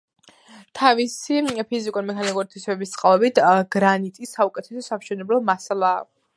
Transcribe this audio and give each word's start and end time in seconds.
თავისი 0.77 1.41
ფიზიკურ-მექანიკური 1.73 2.51
თვისებების 2.55 2.95
წყალობით 2.95 3.43
გრანიტი 3.79 4.33
საუკეთესო 4.33 4.87
სამშენებლო 4.91 5.43
მასალაა. 5.55 6.05